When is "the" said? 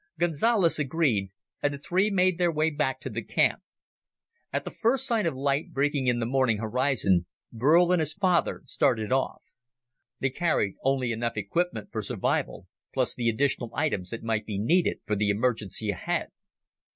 1.75-1.77, 3.11-3.21, 4.65-4.71, 6.17-6.25, 13.13-13.29, 15.15-15.29